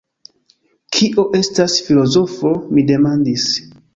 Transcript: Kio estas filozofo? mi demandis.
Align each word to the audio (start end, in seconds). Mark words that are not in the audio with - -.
Kio 0.97 1.25
estas 1.41 1.77
filozofo? 1.89 2.53
mi 2.77 2.87
demandis. 2.93 3.49